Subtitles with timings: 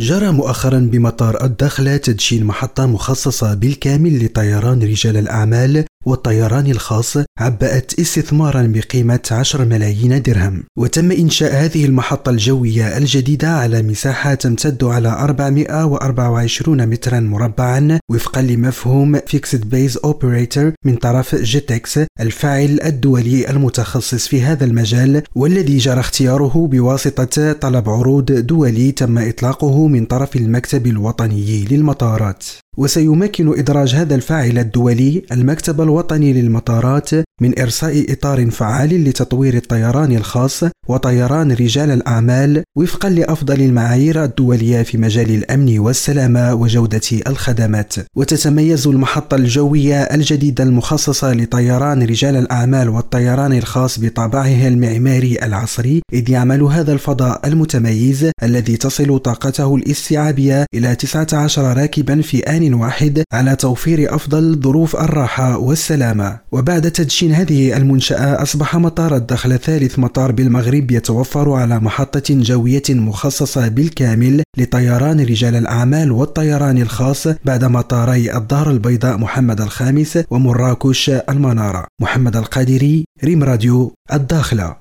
[0.00, 8.72] جرى مؤخرا بمطار الداخلة تدشين محطة مخصصة بالكامل لطيران رجال الأعمال والطيران الخاص عبأت استثمارا
[8.74, 10.62] بقيمة 10 ملايين درهم.
[10.78, 19.18] وتم إنشاء هذه المحطة الجوية الجديدة على مساحة تمتد على 424 مترا مربعا وفقا لمفهوم
[19.18, 26.68] Fixed Base Operator من طرف جيتكس الفاعل الدولي المتخصص في هذا المجال والذي جرى اختياره
[26.70, 32.44] بواسطة طلب عروض دولي تم إطلاقه من طرف المكتب الوطني للمطارات.
[32.78, 37.10] وسيمكن إدراج هذا الفاعل الدولي المكتب الوطني للمطارات
[37.42, 44.98] من إرساء إطار فعال لتطوير الطيران الخاص وطيران رجال الأعمال وفقا لأفضل المعايير الدولية في
[44.98, 47.94] مجال الأمن والسلامة وجودة الخدمات.
[48.16, 56.62] وتتميز المحطة الجوية الجديدة المخصصة لطيران رجال الأعمال والطيران الخاص بطابعها المعماري العصري إذ يعمل
[56.62, 64.14] هذا الفضاء المتميز الذي تصل طاقته الاستيعابية إلى 19 راكبا في آن واحد على توفير
[64.14, 66.38] أفضل ظروف الراحة والسلامة.
[66.52, 73.68] وبعد تدشين هذه المنشأة أصبح مطار الدخل ثالث مطار بالمغرب يتوفر على محطة جوية مخصصة
[73.68, 81.86] بالكامل لطيران رجال الأعمال والطيران الخاص بعد مطاري الدار البيضاء محمد الخامس ومراكش المنارة.
[82.02, 84.76] محمد القادري ريم راديو الداخلة.